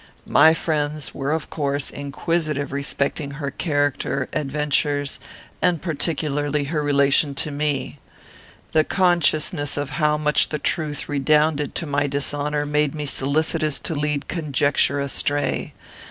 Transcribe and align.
My 0.27 0.55
friends 0.55 1.13
were 1.13 1.31
of 1.31 1.51
course 1.51 1.91
inquisitive 1.91 2.71
respecting 2.71 3.33
her 3.37 3.51
character, 3.51 4.27
adventures, 4.33 5.19
and 5.61 5.79
particularly 5.79 6.63
her 6.63 6.81
relation 6.81 7.35
to 7.35 7.51
me. 7.51 7.99
The 8.71 8.83
consciousness 8.83 9.75
how 9.75 10.17
much 10.17 10.49
the 10.49 10.57
truth 10.57 11.07
redounded 11.07 11.75
to 11.75 11.85
my 11.85 12.07
dishonour 12.07 12.65
made 12.65 12.95
me 12.95 13.05
solicitous 13.05 13.79
to 13.81 13.93
lead 13.93 14.27
conjecture 14.27 14.99
astray. 14.99 15.75